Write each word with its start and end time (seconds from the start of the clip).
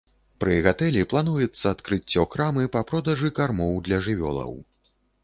Пры 0.43 0.53
гатэлі 0.67 1.01
плануецца 1.11 1.65
адкрыццё 1.73 2.25
крамы 2.37 2.65
па 2.77 2.81
продажы 2.93 3.31
кармоў 3.41 3.73
для 3.89 4.01
жывёлаў. 4.09 4.51